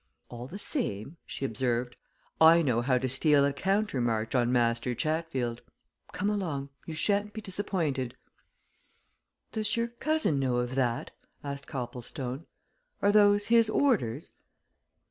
"All 0.29 0.47
the 0.47 0.57
same," 0.57 1.17
she 1.27 1.45
observed, 1.45 1.95
"I 2.49 2.63
know 2.63 2.81
how 2.81 2.97
to 2.97 3.07
steal 3.07 3.45
a 3.45 3.53
countermarch 3.53 4.33
on 4.33 4.51
Master 4.51 4.95
Chatfield. 4.95 5.61
Come 6.11 6.27
along! 6.27 6.69
you 6.87 6.95
shan't 6.95 7.33
be 7.33 7.41
disappointed." 7.41 8.15
"Does 9.51 9.77
your 9.77 9.89
cousin 9.89 10.39
know 10.39 10.55
of 10.57 10.73
that?" 10.73 11.11
asked 11.43 11.67
Copplestone. 11.67 12.47
"Are 12.99 13.11
those 13.11 13.45
his 13.45 13.69
orders?" 13.69 14.31